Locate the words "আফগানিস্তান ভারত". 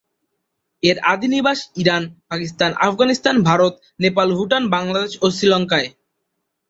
2.87-3.73